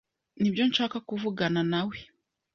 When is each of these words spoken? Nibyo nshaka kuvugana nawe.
Nibyo 0.41 0.63
nshaka 0.69 0.97
kuvugana 1.07 1.61
nawe. 1.71 1.97